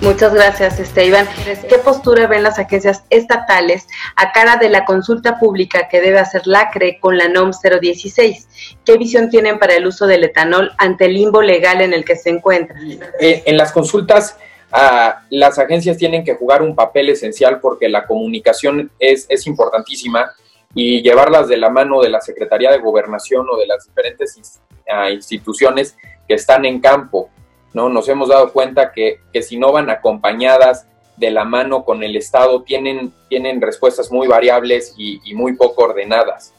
[0.00, 1.26] Muchas gracias, este, Iván.
[1.68, 6.46] ¿Qué postura ven las agencias estatales a cara de la consulta pública que debe hacer
[6.46, 8.76] la CRE con la NOM 016?
[8.84, 12.14] ¿Qué visión tienen para el uso del etanol ante el limbo legal en el que
[12.14, 12.76] se encuentra?
[13.20, 14.36] Eh, en las consultas,
[14.70, 20.30] ah, las agencias tienen que jugar un papel esencial porque la comunicación es, es importantísima
[20.74, 25.10] y llevarlas de la mano de la Secretaría de Gobernación o de las diferentes ah,
[25.10, 25.96] instituciones
[26.28, 27.30] que están en campo
[27.74, 27.88] ¿no?
[27.88, 30.86] Nos hemos dado cuenta que, si no van acompañadas
[31.16, 36.54] de la mano con el Estado, tienen, tienen respuestas muy variables y, muy poco ordenadas.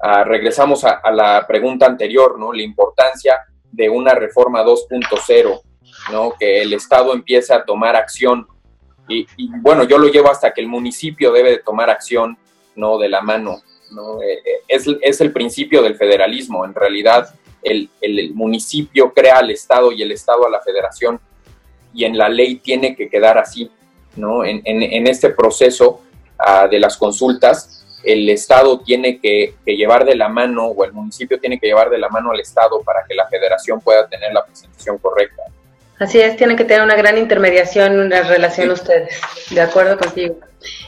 [0.00, 2.52] Ah, regresamos a, la pregunta anterior, ¿no?
[2.52, 3.34] La importancia
[3.70, 5.60] de una reforma 2.0,
[6.12, 6.34] ¿no?
[6.38, 8.46] Que el Estado empiece a tomar acción.
[9.08, 9.26] Y,
[9.60, 12.36] bueno, yo lo llevo hasta que el municipio debe de tomar acción,
[12.74, 12.98] ¿no?
[12.98, 14.20] De la mano, ¿no?
[14.22, 16.64] Eh, eh, es, es el principio del federalismo.
[16.64, 21.20] En realidad, el, municipio crea al Estado y el Estado a la federación
[21.92, 23.70] y en la ley tiene que quedar así,
[24.16, 24.44] ¿no?
[24.44, 26.00] En, este proceso
[26.38, 31.40] ah, de las consultas, el Estado tiene que, llevar de la mano o el municipio
[31.40, 34.44] tiene que llevar de la mano al Estado para que la federación pueda tener la
[34.44, 35.42] presentación correcta.
[35.98, 39.20] Así es, tienen que tener una gran intermediación, una relación ustedes.
[39.50, 40.36] De acuerdo contigo.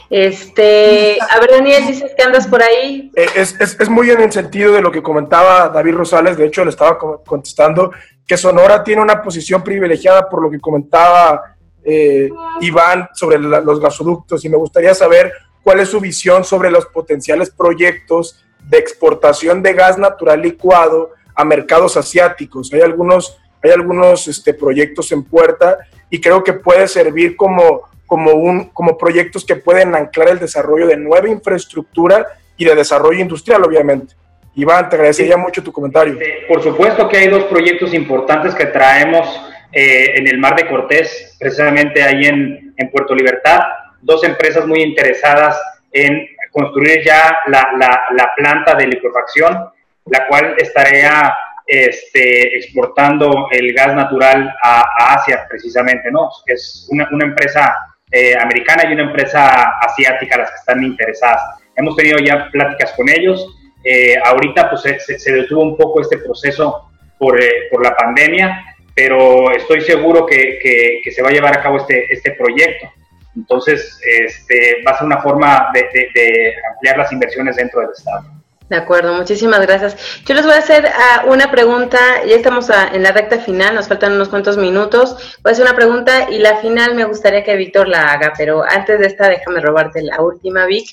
[0.09, 3.11] Este, a ver, Daniel, dices que andas por ahí.
[3.15, 6.45] Eh, es, es, es, muy en el sentido de lo que comentaba David Rosales, de
[6.45, 7.91] hecho le estaba contestando
[8.25, 14.43] que Sonora tiene una posición privilegiada por lo que comentaba eh, Iván sobre los gasoductos
[14.43, 15.31] y me gustaría saber
[15.63, 21.45] cuál es su visión sobre los potenciales proyectos de exportación de gas natural licuado a
[21.45, 22.73] mercados asiáticos.
[22.73, 25.77] Hay algunos, hay algunos este, proyectos en puerta
[26.09, 30.87] y creo que puede servir como como, un, como proyectos que pueden anclar el desarrollo
[30.87, 34.15] de nueva infraestructura y de desarrollo industrial, obviamente.
[34.55, 36.17] Iván, te agradecería mucho tu comentario.
[36.47, 39.27] por supuesto que hay dos proyectos importantes que traemos
[39.71, 43.59] eh, en el Mar de Cortés, precisamente ahí en, en, Puerto Libertad,
[44.01, 49.69] dos empresas muy interesadas en construir ya la, la, la planta de liquefacción,
[50.05, 51.35] la cual estaría
[51.67, 56.29] este, exportando el gas natural a, a Asia, precisamente, ¿no?
[56.45, 57.75] Es una, una empresa
[58.09, 61.41] eh, americana y una empresa asiática las que están interesadas.
[61.75, 63.45] Hemos tenido ya pláticas con ellos.
[63.83, 68.63] Eh, ahorita pues se, detuvo un poco este proceso por, eh, por la pandemia,
[68.95, 70.57] pero estoy seguro que,
[71.03, 72.89] que, se va a llevar a cabo este, este proyecto.
[73.35, 78.36] Entonces, este, va a ser una forma de, de ampliar las inversiones dentro del Estado.
[78.69, 79.95] De acuerdo, muchísimas gracias.
[80.25, 83.87] Yo les voy a hacer ah, una pregunta, ya estamos en la recta final, nos
[83.87, 85.37] faltan unos cuantos minutos.
[85.41, 88.63] Voy a hacer una pregunta y la final me gustaría que Víctor la haga, pero
[88.63, 90.89] antes de esta déjame robarte la última, Vic,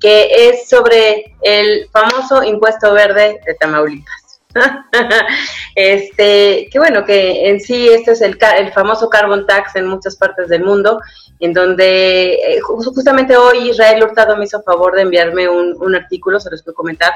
[0.00, 4.40] que es sobre el famoso impuesto verde de Tamaulipas.
[5.74, 10.16] este, que bueno, que en sí este es el, el famoso carbon tax en muchas
[10.16, 11.00] partes del mundo,
[11.40, 16.40] en donde eh, justamente hoy Israel Hurtado me hizo favor de enviarme un, un artículo,
[16.40, 17.12] se los a comentar,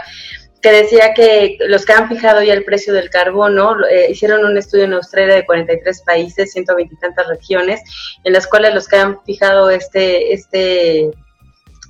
[0.61, 4.57] que decía que los que han fijado ya el precio del carbono eh, hicieron un
[4.59, 7.81] estudio en Australia de 43 países, 120 y tantas regiones,
[8.25, 11.11] en las cuales los que han fijado este, este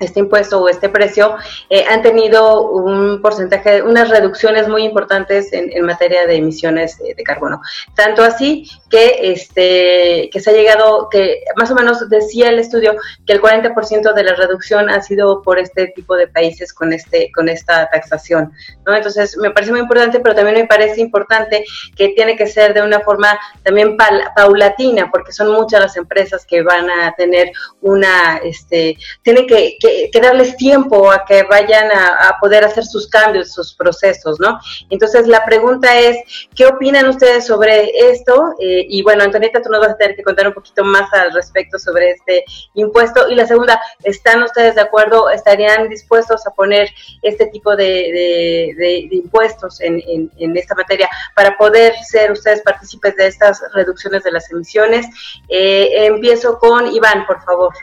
[0.01, 1.37] este impuesto o este precio,
[1.69, 7.61] eh, han tenido un porcentaje, unas reducciones muy importantes en, materia de emisiones de, carbono.
[7.95, 12.97] Tanto así que, este, que se ha llegado, que más o menos decía el estudio
[13.27, 17.31] que el 40% de la reducción ha sido por este tipo de países con, este,
[17.33, 18.53] con esta taxación.
[18.87, 18.95] ¿no?
[18.95, 21.65] Entonces, me parece muy importante, pero también me parece importante
[21.97, 23.97] que tiene que ser de una forma también
[24.37, 29.77] paulatina, porque son muchas las empresas que van a tener una, este, tiene que,
[30.21, 34.59] darles tiempo a que vayan a, poder hacer sus cambios, sus procesos, ¿no?
[34.89, 36.19] Entonces, la pregunta es,
[36.55, 38.55] ¿qué opinan ustedes sobre esto?
[38.61, 41.33] Eh, y bueno, Antonieta, tú nos vas a tener que contar un poquito más al
[41.33, 43.29] respecto sobre este impuesto.
[43.29, 45.31] Y la segunda, ¿están ustedes de acuerdo?
[45.31, 46.89] ¿Estarían dispuestos a poner
[47.23, 53.27] este tipo de, de, impuestos en, en, esta materia para poder ser ustedes partícipes de
[53.27, 55.07] estas reducciones de las emisiones?
[55.49, 57.75] Eh, empiezo con Iván, por favor.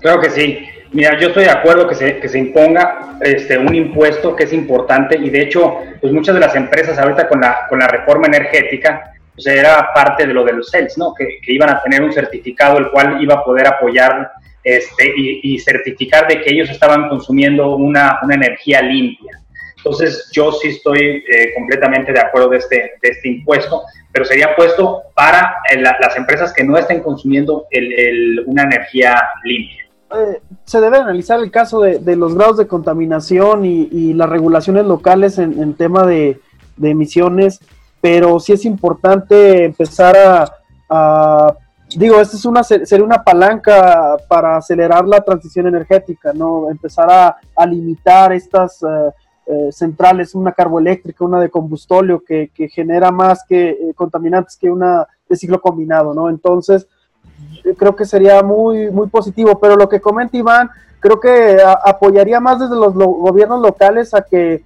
[0.00, 0.68] Claro que sí.
[0.92, 4.52] Mira, yo estoy de acuerdo que se, que se imponga este, un impuesto que es
[4.52, 8.26] importante y de hecho, pues muchas de las empresas ahorita con la, con la reforma
[8.26, 11.14] energética, pues era parte de lo de los CELS, ¿no?
[11.14, 14.32] Que, que iban a tener un certificado el cual iba a poder apoyar
[14.64, 19.40] este, y, certificar de que ellos estaban consumiendo una, una energía limpia.
[19.78, 24.54] Entonces, yo sí estoy eh, completamente de acuerdo de este, de este impuesto, pero sería
[24.54, 29.81] puesto para eh, las empresas que no estén consumiendo el, el, una energía limpia.
[30.14, 35.38] Eh, se debe analizar el caso de, los grados de contaminación y, las regulaciones locales
[35.38, 36.40] en, tema de,
[36.80, 37.60] emisiones,
[38.00, 40.16] pero sí es importante empezar
[40.88, 41.56] a,
[41.96, 46.70] digo, esta es una, sería una palanca para acelerar la transición energética, ¿no?
[46.70, 48.82] Empezar a, limitar estas
[49.46, 54.70] eh, centrales, una carboeléctrica, una de combustóleo, que, que genera más que eh, contaminantes que
[54.70, 56.28] una de ciclo combinado, ¿no?
[56.28, 56.86] Entonces,
[57.78, 62.60] creo que sería muy, muy positivo, pero lo que comenta Iván, creo que apoyaría más
[62.60, 64.62] desde los gobiernos locales a que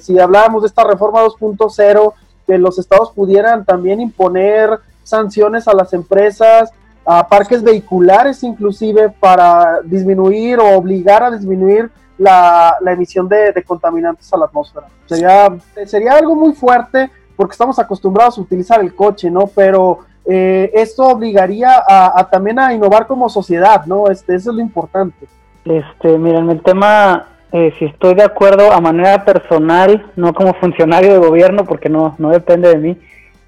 [0.00, 2.12] si hablábamos de esta reforma 2.0,
[2.46, 6.70] que los estados pudieran también imponer sanciones a las empresas,
[7.04, 14.36] a parques vehiculares inclusive para disminuir o obligar a disminuir la, emisión de, contaminantes a
[14.36, 14.86] la atmósfera.
[15.06, 15.52] Sería,
[15.86, 19.48] sería algo muy fuerte porque estamos acostumbrados a utilizar el coche, ¿no?
[19.48, 24.08] Pero eh, esto obligaría a, también a innovar como sociedad, ¿no?
[24.08, 25.26] Este, eso es lo importante.
[25.64, 31.12] Este, miren, el tema, eh, si estoy de acuerdo a manera personal, no como funcionario
[31.12, 32.98] de gobierno, porque no, no depende de mí,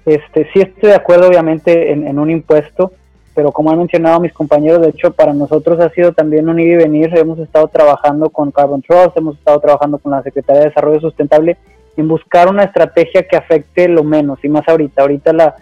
[0.05, 2.91] este, sí estoy de acuerdo obviamente en, un impuesto,
[3.33, 6.73] pero como han mencionado mis compañeros, de hecho para nosotros ha sido también un ir
[6.73, 10.67] y venir, hemos estado trabajando con Carbon Trust, hemos estado trabajando con la Secretaría de
[10.69, 11.57] Desarrollo Sustentable
[11.97, 15.55] en buscar una estrategia que afecte lo menos y más ahorita, ahorita la,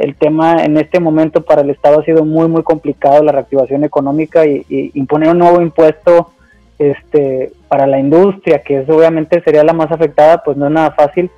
[0.00, 3.84] el tema en este momento para el Estado ha sido muy muy complicado la reactivación
[3.84, 4.64] económica y,
[4.94, 6.32] imponer un nuevo impuesto
[6.78, 10.92] este para la industria que es obviamente sería la más afectada pues no es nada
[10.92, 11.30] fácil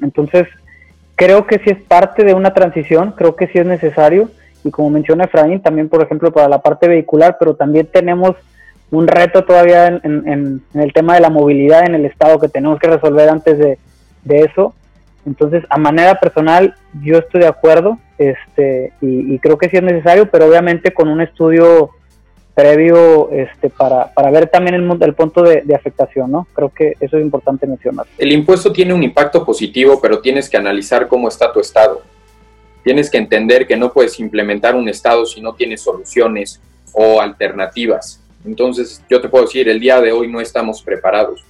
[0.00, 0.46] entonces
[1.22, 4.28] creo que sí es parte de una transición, creo que sí es necesario,
[4.64, 8.34] y como menciona Efraín, también por ejemplo para la parte vehicular, pero también tenemos
[8.90, 12.88] un reto todavía en, el tema de la movilidad en el estado que tenemos que
[12.88, 13.78] resolver antes de,
[14.24, 14.74] eso.
[15.24, 19.82] Entonces, a manera personal, yo estoy de acuerdo, este, y, y creo que sí es
[19.82, 21.90] necesario, pero obviamente con un estudio
[22.54, 26.46] previo este, para, para ver también el, el punto de, afectación, ¿no?
[26.52, 28.06] Creo que eso es importante mencionar.
[28.18, 32.02] El impuesto tiene un impacto positivo, pero tienes que analizar cómo está tu estado.
[32.84, 36.60] Tienes que entender que no puedes implementar un estado si no tienes soluciones
[36.92, 38.20] o alternativas.
[38.44, 41.44] Entonces, yo te puedo decir, el día de hoy no estamos preparados,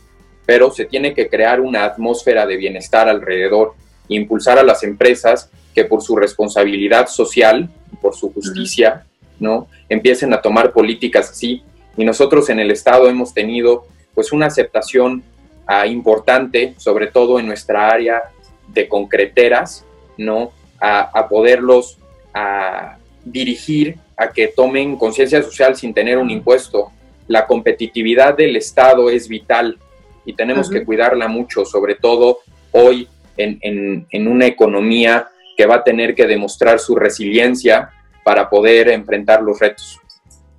[0.47, 3.75] pero se tiene que crear una atmósfera de bienestar alrededor,
[4.09, 9.06] impulsar a las empresas que por su responsabilidad social, por su justicia,
[9.39, 9.69] ¿no?
[9.89, 11.62] Empiecen a tomar políticas así.
[11.97, 15.23] Y nosotros en el Estado hemos tenido pues una aceptación
[15.67, 18.23] ah, importante, sobre todo en nuestra área
[18.69, 19.85] de concreteras,
[20.17, 20.53] ¿no?
[20.85, 21.99] A, poderlos
[22.35, 26.91] a dirigir a que tomen conciencia social sin tener un impuesto.
[27.29, 29.79] La competitividad del Estado es vital
[30.25, 32.39] y tenemos que cuidarla mucho, sobre todo
[32.71, 37.91] hoy en, en, en, una economía que va a tener que demostrar su resiliencia
[38.25, 40.01] para poder enfrentar los retos.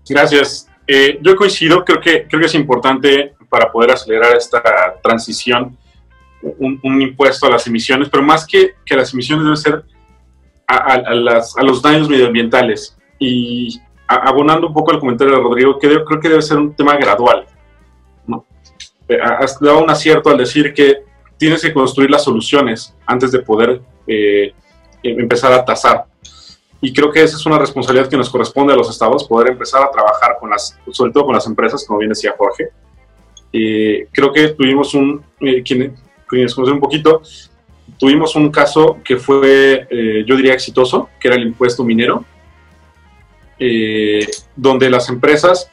[0.08, 0.68] Gracias.
[0.86, 4.62] Eh, yo coincido, creo que, creo que es importante para poder acelerar esta
[5.02, 5.78] transición
[6.42, 9.84] un, impuesto a las emisiones, pero más que, que las emisiones debe ser
[10.68, 12.98] a, las, a, los daños medioambientales.
[13.18, 16.98] Y abonando un poco al comentario de Rodrigo, que creo que debe ser un tema
[16.98, 17.46] gradual.
[19.08, 21.04] Eh, has dado un acierto al decir que
[21.38, 24.54] tienes que construir las soluciones antes de poder eh,
[25.04, 26.06] empezar a tasar
[26.84, 29.82] y creo que esa es una responsabilidad que nos corresponde a los estados, poder empezar
[29.82, 32.72] a trabajar con las, sobre todo con las empresas, como bien decía Jorge.
[33.54, 35.94] Eh, creo que tuvimos un, eh, quienes,
[36.54, 37.22] conocen un poquito,
[37.98, 42.26] tuvimos un caso que fue, eh, yo diría, exitoso, que era el impuesto minero,
[44.58, 45.72] donde las empresas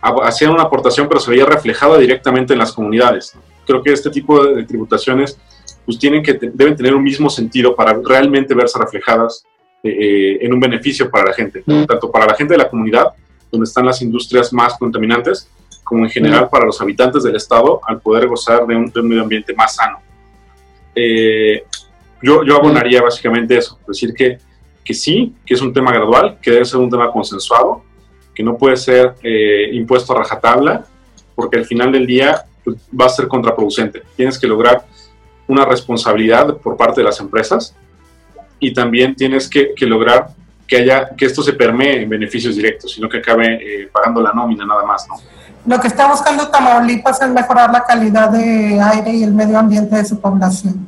[0.00, 3.34] hacían una aportación, pero se veía reflejada directamente en las comunidades.
[3.66, 5.38] Creo que este tipo de, tributaciones
[5.84, 9.44] pues tienen que, deben tener un mismo sentido para realmente verse reflejadas
[9.82, 11.84] eh, en un beneficio para la gente, mm.
[11.84, 13.12] tanto para la gente de la comunidad,
[13.50, 15.48] donde están las industrias más contaminantes,
[15.82, 16.50] como en general mm.
[16.50, 19.98] para los habitantes del estado al poder gozar de un, medio ambiente más sano.
[20.94, 21.64] Eh,
[22.20, 24.38] yo, yo abonaría básicamente eso, decir que,
[24.84, 27.82] que sí, que es un tema gradual, que debe ser un tema consensuado,
[28.38, 30.84] que no puede ser eh, impuesto a rajatabla,
[31.34, 34.04] porque al final del día pues, va a ser contraproducente.
[34.14, 34.84] Tienes que lograr
[35.48, 37.74] una responsabilidad por parte de las empresas
[38.60, 40.28] y también tienes que, lograr
[40.68, 44.32] que haya que esto se permee en beneficios directos, sino que acabe eh, pagando la
[44.32, 45.16] nómina nada más, ¿no?
[45.66, 49.96] Lo que está buscando Tamaulipas es mejorar la calidad de aire y el medio ambiente
[49.96, 50.86] de su población.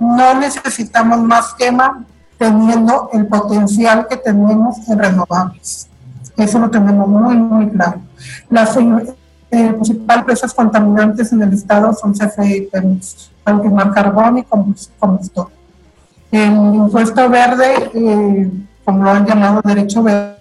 [0.00, 2.04] No necesitamos más quema
[2.36, 5.89] teniendo el potencial que tenemos en renovables.
[6.40, 8.00] Eso lo tenemos muy, muy claro.
[8.48, 14.38] Las eh, principales empresas contaminantes en el estado son CFE y Pemex, al quemar carbón
[14.38, 15.54] y combustible.
[16.30, 18.50] El impuesto verde, eh,
[18.84, 20.40] como lo han llamado derecho verde,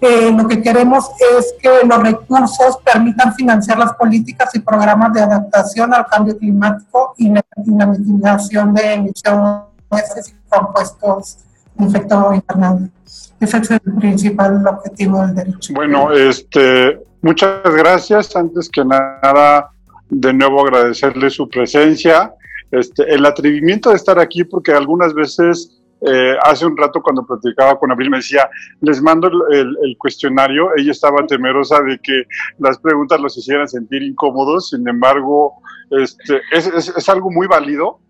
[0.00, 5.22] eh, lo que queremos es que los recursos permitan financiar las políticas y programas de
[5.22, 7.44] adaptación al cambio climático y la,
[7.86, 11.38] mitigación de emisiones y compuestos
[11.78, 12.95] efecto invernadero.
[13.40, 15.74] Ese es el principal objetivo del derecho.
[15.74, 18.34] Bueno, este, muchas gracias.
[18.34, 19.70] Antes que nada,
[20.08, 22.32] de nuevo agradecerle su presencia,
[22.70, 27.78] este, el atrevimiento de estar aquí, porque algunas veces, eh, hace un rato cuando platicaba
[27.78, 28.48] con Abril, me decía,
[28.80, 32.24] les mando el, el, cuestionario, ella estaba temerosa de que
[32.58, 35.54] las preguntas los hicieran sentir incómodos, sin embargo,
[35.90, 38.00] este, es, es, es algo muy válido.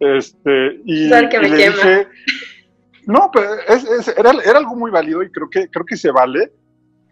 [0.00, 1.76] Este, y, que me y le quema.
[1.76, 2.08] dije,
[3.06, 6.52] no, pero es, era, algo muy válido y creo que, creo que se vale.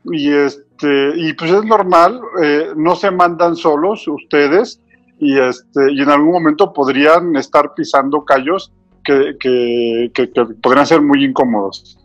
[0.05, 4.81] Y, este, y pues es normal, eh, no se mandan solos ustedes
[5.21, 8.73] y, este, y en algún momento podrían estar pisando callos
[9.05, 10.27] que, que
[10.61, 11.99] podrían ser muy incómodos.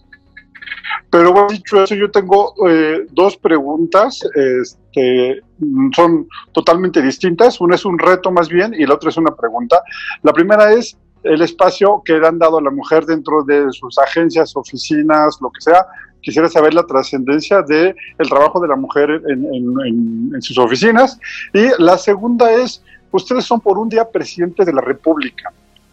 [1.10, 5.42] Pero bueno, dicho eso, yo tengo eh, dos preguntas, este,
[5.96, 7.62] son totalmente distintas.
[7.62, 9.82] Una es un reto más bien y la otra es una pregunta.
[10.24, 13.98] La primera es, el espacio que le han dado a la mujer dentro de sus
[13.98, 15.86] agencias, oficinas, lo que sea.
[16.22, 21.20] Quisiera saber la trascendencia del el trabajo de la mujer en, sus oficinas.
[21.54, 25.52] Y la segunda es, ustedes son por un día presidentes de la República,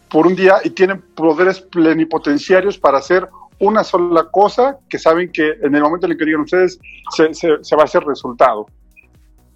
[0.09, 3.27] por un día y tienen poderes plenipotenciarios para hacer
[3.59, 6.79] una sola cosa que saben que en el momento en el que digan ustedes
[7.15, 8.65] se, se va a hacer resultado.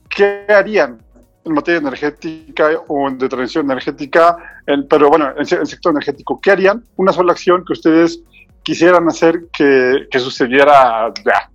[0.10, 1.00] ¿Qué harían?
[1.46, 6.52] En materia energética o de transición energética, en, pero bueno, en, el sector energético, ¿qué
[6.52, 6.84] harían?
[6.96, 8.22] Una sola acción que ustedes
[8.64, 11.50] quisieran hacer que, que sucediera ya.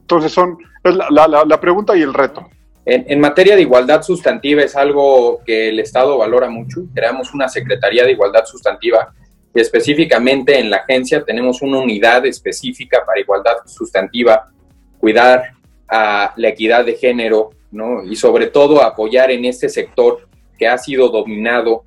[0.00, 2.48] Entonces son la, la, la, pregunta y el reto.
[2.84, 6.82] En, en, materia de igualdad sustantiva es algo que el Estado valora mucho.
[6.94, 9.12] Creamos una Secretaría de Igualdad Sustantiva
[9.54, 14.50] y específicamente en la agencia tenemos una unidad específica para igualdad sustantiva,
[14.98, 15.52] cuidar
[15.88, 18.04] a la equidad de género, ¿no?
[18.04, 21.84] Y sobre todo apoyar en este sector que ha sido dominado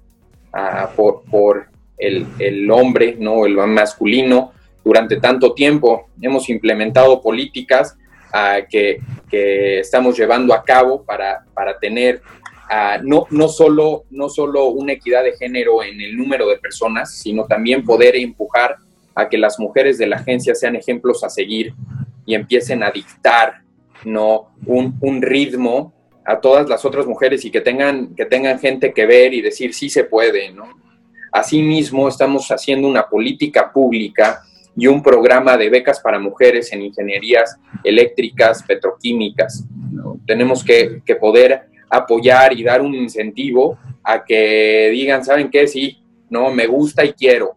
[0.53, 3.45] uh, por, por el, el, hombre, ¿no?
[3.45, 4.51] El masculino
[4.83, 6.09] durante tanto tiempo.
[6.21, 7.95] Hemos implementado políticas
[8.33, 8.99] uh, que,
[9.29, 12.21] que, estamos llevando a cabo para, para tener
[12.69, 17.15] uh, no, no, solo, no solo una equidad de género en el número de personas,
[17.15, 18.77] sino también poder empujar
[19.13, 21.73] a que las mujeres de la agencia sean ejemplos a seguir
[22.25, 23.64] y empiecen a dictar
[24.03, 25.93] no un, un, ritmo
[26.25, 29.73] a todas las otras mujeres y que tengan, que tengan gente que ver y decir
[29.73, 30.67] sí se puede, ¿no?
[31.31, 34.41] Asimismo, estamos haciendo una política pública
[34.75, 39.65] y un programa de becas para mujeres en ingenierías eléctricas, petroquímicas.
[40.25, 45.67] Tenemos que, que, poder apoyar y dar un incentivo a que digan, ¿saben qué?
[45.67, 47.55] Sí, no, me gusta y quiero.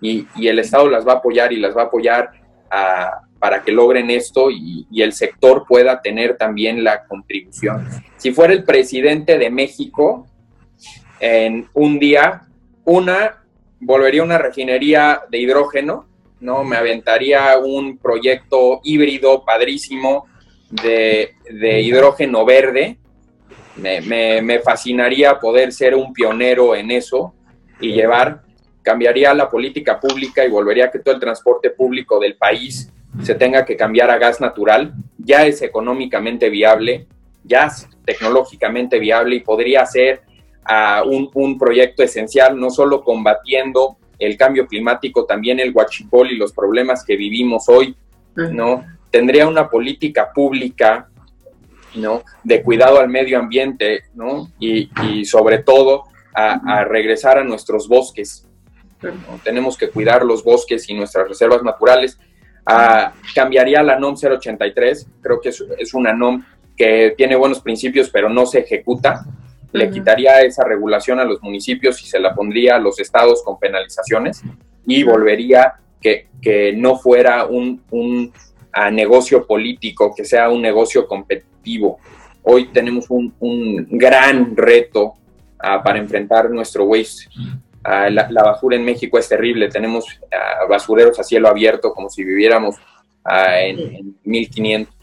[0.00, 2.30] Y, y el Estado las va a apoyar y las va a apoyar
[2.70, 7.86] a, para que logren esto y, el sector pueda tener también la contribución.
[8.16, 10.26] Si fuera el presidente de México,
[11.20, 12.42] en un día,
[12.84, 13.44] una,
[13.80, 16.06] volvería una refinería de hidrógeno,
[16.40, 16.64] ¿no?
[16.64, 20.26] Me aventaría un proyecto híbrido padrísimo
[20.70, 22.98] de, de hidrógeno verde.
[23.76, 27.34] Me, me fascinaría poder ser un pionero en eso
[27.80, 28.42] y llevar,
[28.82, 32.90] cambiaría la política pública y volvería a que todo el transporte público del país
[33.22, 37.06] se tenga que cambiar a gas natural, ya es económicamente viable,
[37.44, 40.22] ya es tecnológicamente viable y podría ser
[40.68, 46.36] uh, un, un, proyecto esencial, no solo combatiendo el cambio climático, también el huachipol y
[46.36, 47.96] los problemas que vivimos hoy,
[48.34, 48.84] ¿no?
[49.10, 51.08] Tendría una política pública,
[51.94, 52.22] ¿no?
[52.44, 54.48] De cuidado al medio ambiente, ¿no?
[54.58, 58.46] Y, y sobre todo a, a, regresar a nuestros bosques.
[59.02, 59.40] ¿no?
[59.44, 62.18] Tenemos que cuidar los bosques y nuestras reservas naturales
[62.68, 66.44] Uh, cambiaría la NOM 083, creo que es, es, una NOM
[66.76, 69.24] que tiene buenos principios, pero no se ejecuta.
[69.24, 69.34] Uh -huh.
[69.72, 73.58] Le quitaría esa regulación a los municipios y se la pondría a los estados con
[73.58, 74.42] penalizaciones
[74.86, 78.32] y volvería que, que no fuera un, un
[78.76, 81.98] uh, negocio político, que sea un negocio competitivo.
[82.42, 85.14] Hoy tenemos un, un gran reto
[85.58, 87.28] ah, para enfrentar nuestro waste
[87.88, 92.10] Uh, la, la, basura en México es terrible, tenemos uh, basureros a cielo abierto como
[92.10, 92.76] si viviéramos
[93.24, 94.94] uh, en, en, 1500.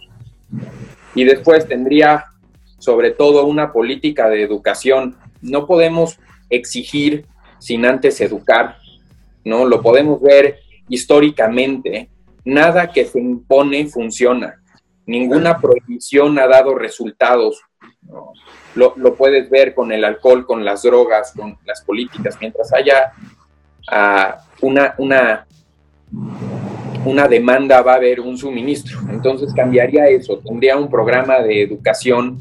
[1.15, 2.25] Y después tendría
[2.77, 5.18] sobre todo una política de educación.
[5.42, 6.20] No podemos
[6.51, 7.25] exigir
[7.58, 8.77] sin antes educar,
[9.44, 9.65] ¿no?
[9.65, 12.10] Lo podemos ver históricamente.
[12.44, 14.62] Nada que se impone funciona.
[15.08, 17.62] Ninguna prohibición ha dado resultados.
[18.04, 18.34] ¿no?
[18.75, 22.38] Lo, lo, puedes ver con el alcohol, con las drogas, con las políticas.
[22.39, 23.13] Mientras haya
[23.91, 25.48] uh, una, una,
[27.05, 29.00] una demanda, va a haber un suministro.
[29.10, 30.39] Entonces cambiaría eso.
[30.39, 32.38] Tendría un programa de educación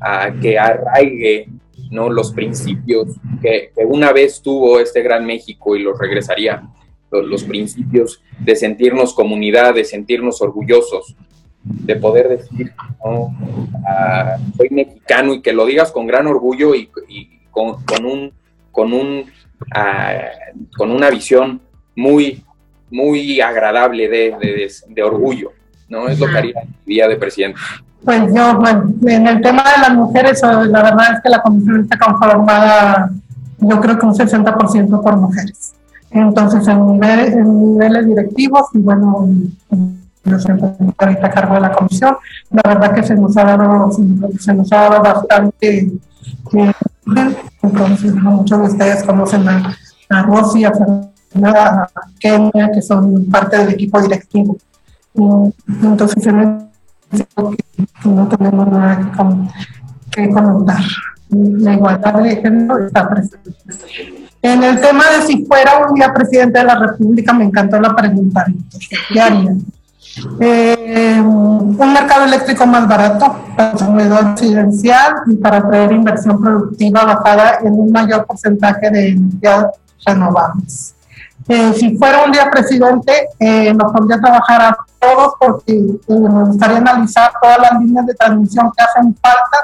[0.00, 1.48] uh, que arraigue
[1.90, 2.08] ¿no?
[2.08, 3.08] los principios
[3.42, 6.62] que, que, una vez tuvo este gran México y los regresaría.
[7.10, 11.14] los principios de sentirnos comunidad, de sentirnos orgullosos,
[11.64, 12.72] de poder decir,
[13.86, 16.90] ah, soy mexicano y que lo digas con gran orgullo y,
[17.50, 18.32] con, un,
[18.70, 19.24] con, un,
[20.76, 21.60] con una visión
[21.96, 22.44] muy,
[22.90, 25.52] muy agradable de, de, orgullo,
[25.88, 26.08] ¿no?
[26.08, 27.58] Es lo que haría el día de presidente.
[28.04, 31.80] Pues yo, bueno, en el tema de las mujeres, la verdad es que la comisión
[31.80, 33.10] está conformada,
[33.58, 35.74] yo creo que un 60% por mujeres.
[36.10, 39.28] Entonces, en, niveles directivos, y bueno,
[40.38, 42.16] siempre ahorita a cargo de la comisión,
[42.50, 43.90] la verdad que se nos ha dado,
[44.38, 45.92] se nos ha dado bastante.
[47.62, 49.76] entonces, muchos de ustedes conocen a,
[50.10, 54.56] a Rosy, a Fernanda, a Kenia, que son parte del equipo directivo.
[55.82, 56.64] Entonces, en
[58.04, 59.10] no tenemos nada
[60.10, 60.80] que comentar.
[61.30, 63.50] La igualdad de género está presente.
[64.42, 67.96] En el tema de si fuera un día presidente de la República, me encantó la
[67.96, 68.44] pregunta.
[69.12, 69.54] ¿Qué haría?
[70.40, 77.04] Eh, un mercado eléctrico más barato para el consumidor residencial y para atraer inversión productiva
[77.04, 79.66] basada en un mayor porcentaje de energías
[80.06, 80.94] renovables.
[81.48, 85.98] Eh, si fuera un día presidente, eh, nos pondría a trabajar a todos porque eh,
[86.08, 89.58] me gustaría analizar todas las líneas de transmisión que hacen falta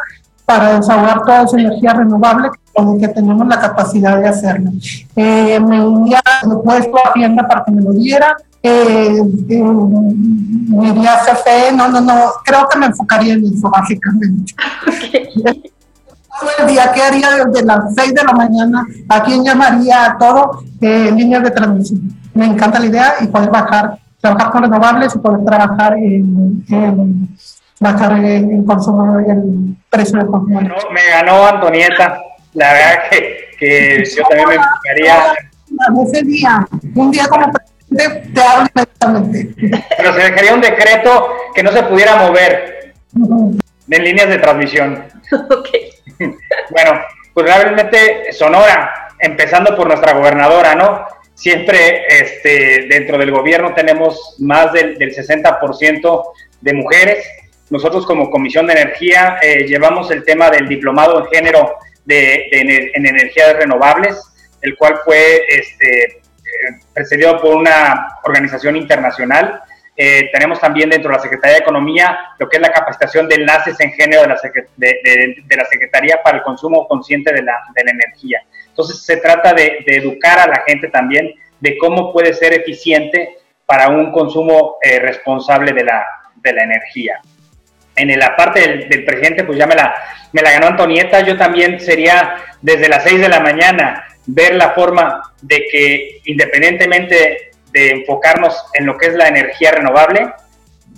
[0.44, 4.70] para desahogar toda esa energía renovable con que tenemos la capacidad de hacerlo.
[5.16, 8.36] Eh, me al puesto a Hacienda para que me lo diera.
[8.62, 13.70] Eh, eh, me iría a CFE, no, no, no, creo que me enfocaría en eso
[13.70, 14.54] básicamente.
[16.40, 18.86] Todo el día, ¿qué haría desde las 6 de la mañana?
[19.08, 22.00] ¿A quién llamaría a todo eh, líneas de transmisión?
[22.34, 27.38] Me encanta la idea y poder bajar, trabajar con renovables y poder trabajar en, en
[27.78, 30.60] bajar el, consumo, el precio del consumo.
[30.60, 32.20] me ganó Antonieta.
[32.52, 35.34] La verdad que, que yo también me enfocaría.
[36.04, 37.46] Ese día, un día como
[37.90, 39.84] presidente, te hablo inmediatamente.
[39.96, 42.94] Pero se dejaría un decreto que no se pudiera mover
[43.90, 45.04] en líneas de transmisión.
[46.70, 47.00] bueno,
[47.34, 51.04] pues realmente Sonora, empezando por nuestra gobernadora, ¿no?
[51.34, 56.22] Siempre este, dentro del gobierno tenemos más del, del 60%
[56.60, 57.26] de mujeres
[57.70, 63.06] nosotros como Comisión de Energía eh, llevamos el tema del diplomado en género de, en
[63.06, 64.20] energías renovables,
[64.60, 66.20] el cual fue este,
[66.92, 69.62] precedido por una organización internacional.
[69.96, 73.34] Eh, tenemos también dentro de la Secretaría de Economía lo que es la capacitación de
[73.36, 74.28] enlaces en género de
[75.56, 78.42] la, Secretaría para el consumo consciente de la, energía.
[78.68, 83.36] Entonces se trata de, educar a la gente también de cómo puede ser eficiente
[83.66, 87.20] para un consumo responsable de la, de la energía
[87.96, 89.94] en la parte del, presidente, pues ya me la,
[90.32, 91.20] me la ganó Antonieta.
[91.20, 97.50] Yo también sería desde las 6 de la mañana ver la forma de que independientemente
[97.72, 100.32] de enfocarnos en lo que es la energía renovable,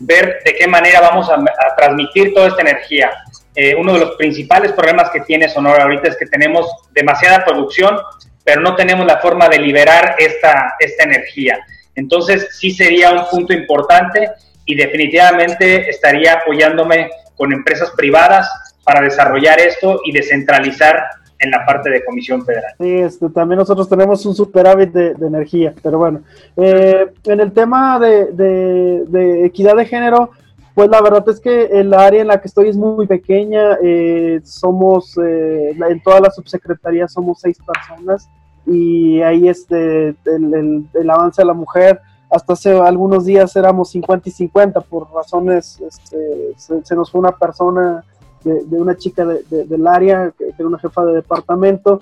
[0.01, 1.37] ver de qué manera vamos a,
[1.77, 3.11] transmitir toda esta energía.
[3.55, 7.99] Eh, uno de los principales problemas que tiene Sonora ahorita es que tenemos demasiada producción,
[8.45, 11.59] pero no tenemos la forma de liberar esta, esta energía.
[11.95, 14.31] Entonces sí sería un punto importante
[14.64, 18.51] y definitivamente estaría apoyándome con empresas privadas
[18.85, 21.03] para desarrollar esto y descentralizar
[21.42, 22.72] en la parte de Comisión Federal.
[22.78, 26.22] Sí, este, también nosotros tenemos un superávit de, de energía, pero bueno,
[26.57, 30.31] eh, en el tema de, de, equidad de género,
[30.74, 34.40] pues la verdad es que el área en la que estoy es muy pequeña, eh,
[34.44, 38.28] somos, eh, en toda la subsecretaría somos seis personas
[38.64, 42.00] y ahí este, el, el, el avance de la mujer
[42.33, 47.33] hasta hace algunos días éramos 50 y 50 por razones, este, se, nos fue una
[47.33, 48.02] persona
[48.44, 52.00] de, una chica del área, que era una jefa de departamento,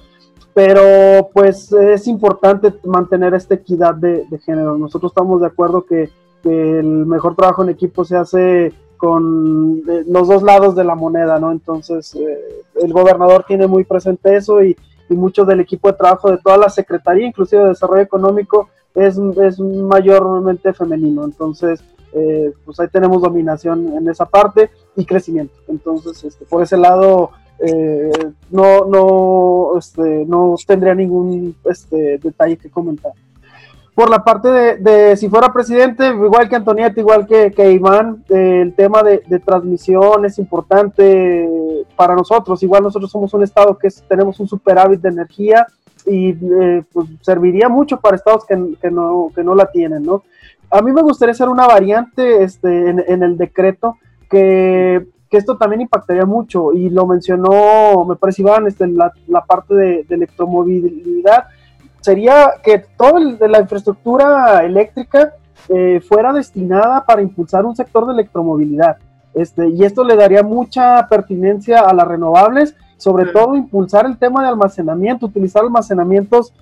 [0.55, 4.77] pero pues es importante mantener esta equidad de, género.
[4.77, 6.09] Nosotros estamos de acuerdo que,
[6.43, 11.39] el mejor trabajo en equipo se hace con eh, los dos lados de la moneda,
[11.39, 11.53] ¿no?
[11.53, 14.75] Entonces, eh, el gobernador tiene muy presente eso y,
[15.11, 19.19] y mucho del equipo de trabajo de toda la Secretaría, inclusive de Desarrollo Económico, es,
[19.19, 21.25] es mayormente femenino.
[21.25, 25.55] Entonces, eh, pues ahí tenemos dominación en esa parte y crecimiento.
[25.69, 28.11] Entonces, este, por ese lado, eh,
[28.51, 33.13] no, no, este, no tendría ningún este, detalle que comentar.
[33.95, 38.75] Por la parte de, si fuera presidente, igual que Antonieta, igual que, que Iván, el
[38.75, 41.47] tema de, transmisión es importante
[41.97, 42.63] para nosotros.
[42.63, 45.67] Igual nosotros somos un estado que tenemos un superávit de energía
[46.07, 48.57] y eh, pues, serviría mucho para estados que,
[48.91, 50.23] no, que no la tienen, ¿no?
[50.71, 53.99] A mí me gustaría hacer una variante este, en, el decreto
[54.31, 60.07] que, esto también impactaría mucho y lo mencionó, me parece Iván, este, la, parte de,
[60.09, 61.45] electromovilidad.
[62.01, 65.35] sería que toda la infraestructura eléctrica
[65.69, 68.97] eh, fuera destinada para impulsar un sector de electromovilidad.
[69.35, 74.43] Este, y esto le daría mucha pertinencia a las renovables, sobre todo impulsar el tema
[74.43, 76.53] de almacenamiento, utilizar almacenamientos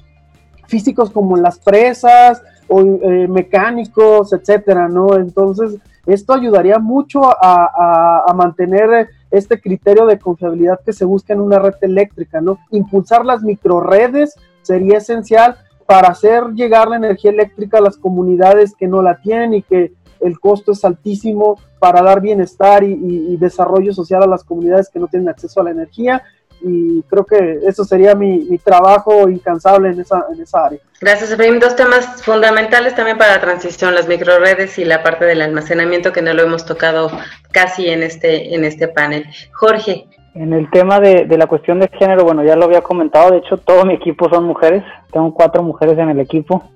[0.66, 5.16] físicos como las presas o eh, mecánicos, etcétera, ¿no?
[5.16, 5.76] Entonces,
[6.06, 11.58] esto ayudaría mucho a, a, mantener este criterio de confiabilidad que se busca en una
[11.58, 12.58] red eléctrica, ¿no?
[12.70, 18.86] Impulsar las microredes sería esencial para hacer llegar la energía eléctrica a las comunidades que
[18.86, 24.22] no la tienen y que el costo es altísimo para dar bienestar y, desarrollo social
[24.22, 26.22] a las comunidades que no tienen acceso a la energía
[26.60, 30.78] y creo que eso sería mi, trabajo incansable en esa, en esa área.
[31.00, 31.60] Gracias, Efraín.
[31.60, 36.22] Dos temas fundamentales también para la transición, las microredes y la parte del almacenamiento que
[36.22, 37.10] no lo hemos tocado
[37.52, 39.24] casi en este, en este panel.
[39.52, 40.06] Jorge.
[40.34, 43.38] En el tema de, de la cuestión de género, bueno, ya lo había comentado, de
[43.38, 46.70] hecho todo mi equipo son mujeres, tengo cuatro mujeres en el equipo,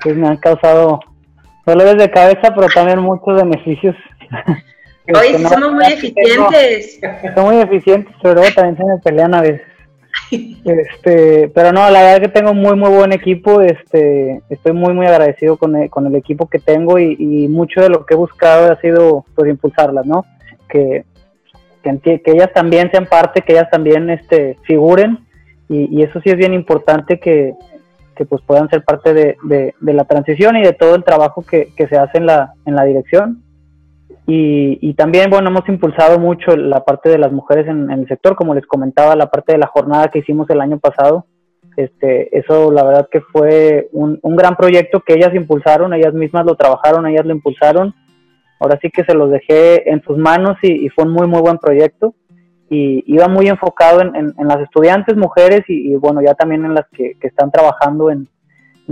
[0.00, 1.00] que me han causado
[1.66, 3.96] dolores de cabeza, pero también muchos beneficios.
[5.08, 7.00] Oye, este, somos muy eficientes.
[7.34, 9.62] Son muy eficientes, pero luego también se me pelean a veces.
[10.64, 14.94] Este, pero no, la verdad es que tengo muy muy buen equipo, este, estoy muy
[14.94, 18.16] muy agradecido con el, con el equipo que tengo y, mucho de lo que he
[18.16, 20.24] buscado ha sido pues impulsarlas, ¿no?
[20.68, 21.04] Que,
[21.82, 25.18] que, ellas también sean parte, que ellas también este, figuren
[25.68, 27.52] y, y eso sí es bien importante que,
[28.14, 31.68] que pues puedan ser parte de, de, la transición y de todo el trabajo que,
[31.76, 33.43] que se hace en la, en la dirección.
[34.26, 38.34] Y, y, también, bueno, hemos impulsado mucho la parte de las mujeres en, el sector,
[38.34, 41.26] como les comentaba, la parte de la jornada que hicimos el año pasado.
[41.76, 46.46] Este, eso la verdad que fue un, un gran proyecto que ellas impulsaron, ellas mismas
[46.46, 47.94] lo trabajaron, ellas lo impulsaron.
[48.60, 51.58] Ahora sí que se los dejé en sus manos y, fue un muy, muy buen
[51.58, 52.14] proyecto
[52.70, 57.16] y iba muy enfocado en, las estudiantes mujeres y, bueno, ya también en las que,
[57.20, 58.26] están trabajando en,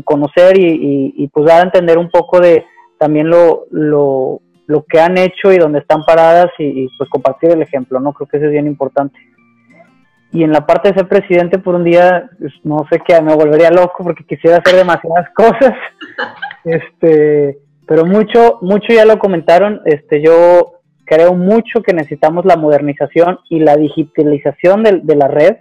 [0.04, 2.64] conocer y, pues dar a entender un poco de
[2.98, 4.40] también lo, lo,
[4.72, 8.12] lo que han hecho y dónde están paradas y, pues compartir el ejemplo, ¿no?
[8.12, 9.18] Creo que eso es bien importante.
[10.32, 13.34] Y en la parte de ser presidente por un día, pues, no sé qué, me
[13.34, 15.74] volvería loco porque quisiera hacer demasiadas cosas.
[16.64, 19.82] Este, pero mucho, mucho ya lo comentaron.
[19.84, 25.56] Este, yo creo mucho que necesitamos la modernización y la digitalización de, la red.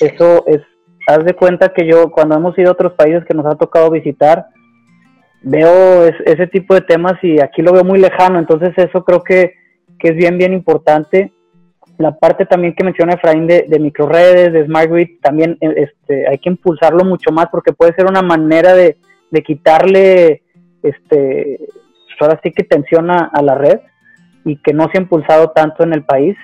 [0.00, 0.62] Eso es,
[1.06, 3.90] haz de cuenta que yo cuando hemos ido a otros países que nos ha tocado
[3.90, 4.46] visitar,
[5.48, 9.54] veo ese tipo de temas y aquí lo veo muy lejano, entonces eso creo que,
[10.00, 11.32] es bien, bien importante.
[11.98, 16.28] La parte también que menciona Efraín de, de microredes, de Smart Grid, también eh, este,
[16.28, 18.96] hay que impulsarlo mucho más porque puede ser una manera de,
[19.44, 20.42] quitarle,
[20.82, 21.60] este,
[22.20, 23.80] ahora sí que tensiona a la red
[24.44, 26.36] y que no se ha impulsado tanto en el país.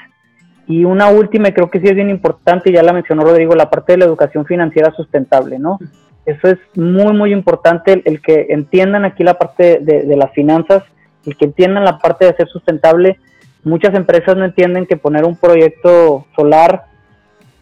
[0.69, 3.71] Y una última, y creo que sí es bien importante, ya la mencionó Rodrigo, la
[3.71, 5.79] parte de la educación financiera sustentable, ¿no?
[6.25, 10.85] Eso es muy, muy importante, el, que entiendan aquí la parte de, las finanzas,
[11.27, 13.19] el que entiendan la parte de ser sustentable.
[13.65, 16.87] Muchas empresas no entienden que poner un proyecto solar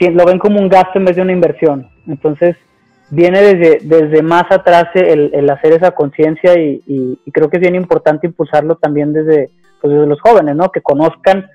[0.08, 1.88] lo ven como un gasto en vez de una inversión.
[2.06, 2.56] Entonces,
[3.10, 7.60] viene desde, desde más atrás el, el hacer esa conciencia y, y, creo que es
[7.60, 10.70] bien importante impulsarlo también desde, pues desde los jóvenes, ¿no?
[10.70, 11.46] Que conozcan,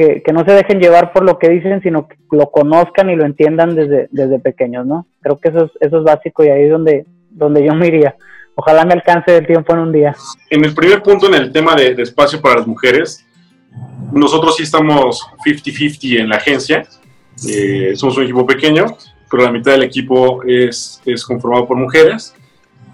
[0.00, 3.16] que, que, no se dejen llevar por lo que dicen, sino que lo conozcan y
[3.16, 5.06] lo entiendan desde, desde pequeños, ¿no?
[5.20, 8.16] Creo que eso es, eso es básico y ahí es donde, donde yo me iría.
[8.54, 10.14] Ojalá me alcance el tiempo en un día.
[10.48, 13.26] En el primer punto, en el tema de, espacio para las mujeres,
[14.12, 16.84] nosotros sí estamos 50-50 en la agencia.
[17.48, 18.86] Eh, somos un equipo pequeño,
[19.30, 22.34] pero la mitad del equipo es, es conformado por mujeres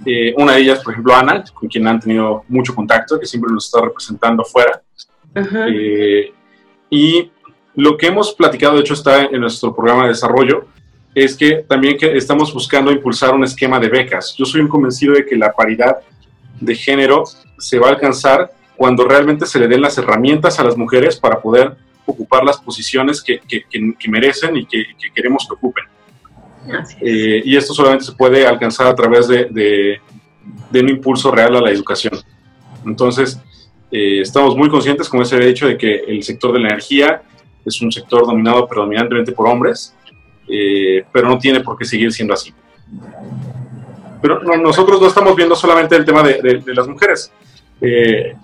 [0.04, 3.52] eh, una de ellas, por ejemplo, Ana, con quien han tenido mucho contacto, que siempre
[3.52, 4.80] nos está representando fuera.
[5.34, 6.32] Eh,
[6.90, 7.30] y
[7.74, 10.66] lo que hemos platicado, de hecho, está en nuestro programa de desarrollo,
[11.14, 14.34] es que también que estamos buscando impulsar un esquema de becas.
[14.36, 15.98] Yo soy un convencido de que la paridad
[16.60, 17.24] de género
[17.58, 21.40] se va a alcanzar cuando realmente se le den las herramientas a las mujeres para
[21.40, 25.84] poder ocupar las posiciones que, que, que merecen y que, queremos que ocupen.
[27.00, 30.00] Eh, y esto solamente se puede alcanzar a través de,
[30.72, 32.14] un impulso real a la educación.
[32.84, 33.40] Entonces,
[33.90, 37.22] eh, estamos muy conscientes, como se había dicho, de que el sector de la energía
[37.64, 39.94] es un sector dominado predominantemente por hombres,
[40.48, 42.52] eh, pero no tiene por qué seguir siendo así.
[44.22, 47.32] Pero nosotros no estamos viendo solamente el tema de, las mujeres.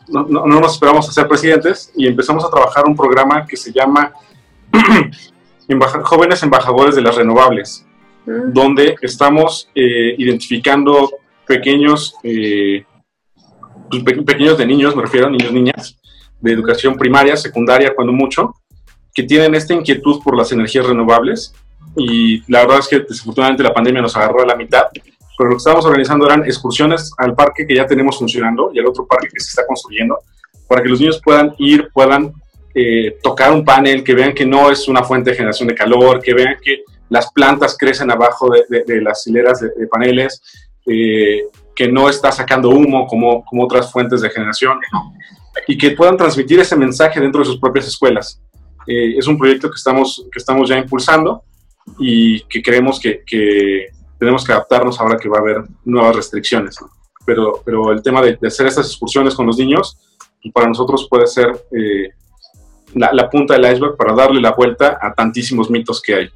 [0.08, 3.72] No, no, nos esperamos a ser presidentes y empezamos a trabajar un programa que se
[3.72, 4.12] llama
[6.02, 7.86] Jóvenes Embajadores de las Renovables
[8.24, 11.10] donde estamos eh, identificando
[11.46, 12.84] pequeños, eh,
[14.00, 15.98] pues, pequeños de niños, me refiero a niños, niñas,
[16.40, 18.54] de educación primaria, secundaria, cuando mucho,
[19.14, 21.54] que tienen esta inquietud por las energías renovables.
[21.96, 24.86] Y la verdad es que desafortunadamente la pandemia nos agarró a la mitad
[25.36, 28.86] pero lo que estábamos organizando eran excursiones al parque que ya tenemos funcionando y al
[28.86, 30.18] otro parque que se está construyendo,
[30.68, 32.32] para que los niños puedan ir, puedan
[32.74, 36.20] eh, tocar un panel, que vean que no es una fuente de generación de calor,
[36.22, 40.42] que vean que las plantas crecen abajo de, las hileras de, paneles,
[40.86, 41.42] eh,
[41.74, 44.78] que no está sacando humo como, como otras fuentes de generación,
[45.66, 48.40] y que puedan transmitir ese mensaje dentro de sus propias escuelas.
[48.86, 51.42] Eh, es un proyecto que estamos, que estamos ya impulsando
[51.98, 53.86] y que creemos que, que,
[54.18, 56.76] tenemos que adaptarnos ahora que va a haber nuevas restricciones.
[57.26, 59.98] Pero, pero el tema de, hacer estas excursiones con los niños,
[60.52, 62.10] para nosotros puede ser eh,
[62.94, 66.30] la, la, punta del iceberg para darle la vuelta a tantísimos mitos que hay.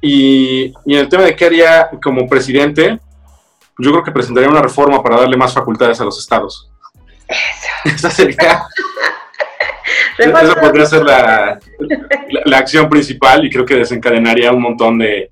[0.00, 2.98] Y, y en el tema de qué haría como presidente,
[3.78, 6.70] yo creo que presentaría una reforma para darle más facultades a los estados.
[7.28, 7.68] Eso.
[7.84, 8.66] Esa sería
[10.18, 11.58] esa podría ser la,
[12.44, 15.30] la, acción principal y creo que desencadenaría un montón de,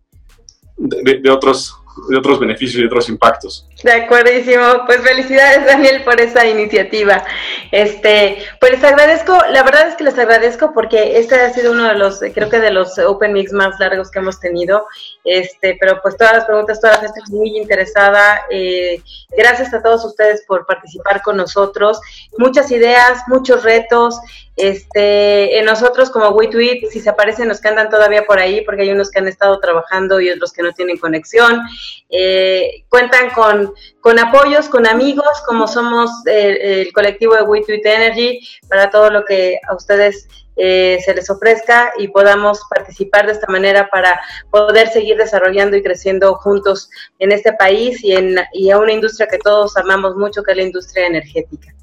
[0.76, 3.68] de, otros de otros beneficios y otros impactos.
[3.82, 7.24] De acuerdísimo, pues felicidades Daniel por esa iniciativa.
[7.70, 11.84] Este, pues les agradezco, la verdad es que les agradezco porque este ha sido uno
[11.84, 14.86] de los, creo que de los Open Mix más largos que hemos tenido.
[15.24, 18.42] Este, pero pues todas las preguntas, toda la gente muy interesada.
[18.50, 19.00] Eh,
[19.36, 22.00] gracias a todos ustedes por participar con nosotros.
[22.38, 24.18] Muchas ideas, muchos retos.
[24.56, 28.82] Este, en nosotros como WeTweet, si se aparecen los que andan todavía por ahí, porque
[28.82, 31.60] hay unos que han estado trabajando y otros que no tienen conexión,
[32.08, 38.40] eh, cuentan con, con, apoyos, con amigos, como somos eh, el colectivo de WeTweet Energy,
[38.68, 43.48] para todo lo que a ustedes eh, se les ofrezca y podamos participar de esta
[43.48, 46.88] manera para poder seguir desarrollando y creciendo juntos
[47.18, 50.56] en este país y, en, y a una industria que todos amamos mucho, que es
[50.58, 51.74] la industria energética.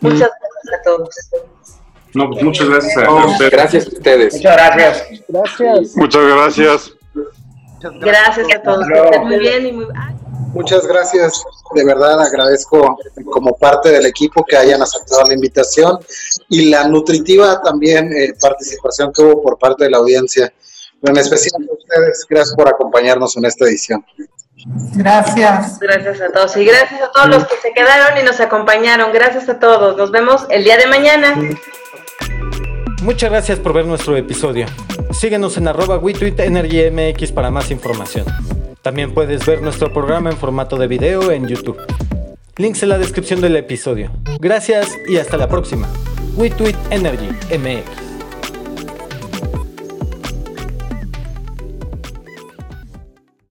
[0.00, 1.85] Muchas gracias a todos.
[2.16, 3.50] No, pues muchas gracias a ustedes.
[3.52, 4.34] Gracias a ustedes.
[4.34, 5.04] Muchas gracias.
[5.28, 5.96] Gracias.
[5.96, 6.92] Muchas gracias.
[8.00, 8.86] Gracias a todos.
[9.22, 9.86] Muy bien y muy
[10.54, 12.96] Muchas gracias, de verdad agradezco
[13.30, 15.98] como parte del equipo que hayan aceptado la invitación
[16.48, 20.50] y la nutritiva también eh, participación que hubo por parte de la audiencia.
[21.02, 24.02] En especial a ustedes, gracias por acompañarnos en esta edición.
[24.94, 25.78] Gracias.
[25.78, 29.12] Gracias a todos y gracias a todos los que se quedaron y nos acompañaron.
[29.12, 29.96] Gracias a todos.
[29.98, 31.36] Nos vemos el día de mañana.
[33.06, 34.66] Muchas gracias por ver nuestro episodio.
[35.12, 38.26] Síguenos en arroba MX para más información.
[38.82, 41.78] También puedes ver nuestro programa en formato de video en YouTube.
[42.56, 44.10] Links en la descripción del episodio.
[44.40, 45.88] Gracias y hasta la próxima.
[46.34, 48.05] WeTweet Energy MX.